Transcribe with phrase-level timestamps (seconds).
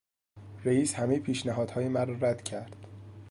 [0.63, 2.75] رئیس همهی پیشنهادهای مرا رد کرد.